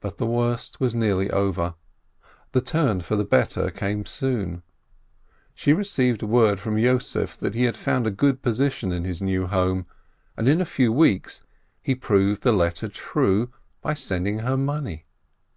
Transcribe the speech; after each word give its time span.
But 0.00 0.16
the 0.16 0.26
worst 0.26 0.80
was 0.80 0.96
nearly 0.96 1.30
over; 1.30 1.76
the 2.50 2.60
turn 2.60 3.02
for 3.02 3.14
the 3.14 3.22
better 3.24 3.70
came 3.70 4.04
soon. 4.04 4.64
She 5.54 5.72
received 5.72 6.24
word 6.24 6.58
from 6.58 6.74
Yossef 6.76 7.36
that 7.36 7.54
he 7.54 7.62
had 7.62 7.76
found 7.76 8.04
a 8.04 8.10
good 8.10 8.42
position 8.42 8.90
in 8.90 9.04
his 9.04 9.22
new 9.22 9.46
home, 9.46 9.86
and 10.36 10.48
in 10.48 10.60
a 10.60 10.64
few 10.66 10.92
weeks 10.92 11.44
he 11.80 11.94
proved 11.94 12.42
his 12.42 12.52
letter 12.52 12.88
true 12.88 13.52
by 13.80 13.94
sending 13.94 14.40
her 14.40 14.56
money. 14.56 15.06